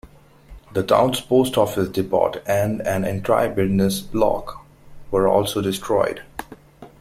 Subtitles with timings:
[0.73, 4.65] The town's post office, depot, and an entire business block
[5.11, 6.23] were also destroyed.